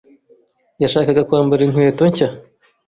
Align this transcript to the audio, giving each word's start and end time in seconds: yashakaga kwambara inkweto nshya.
yashakaga 0.81 1.25
kwambara 1.27 1.61
inkweto 1.63 2.03
nshya. 2.09 2.27